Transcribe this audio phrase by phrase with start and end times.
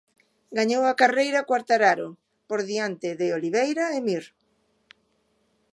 [0.57, 2.09] Gañou a carreira Quartararo,
[2.49, 4.25] por diante de Oliveira e Mir.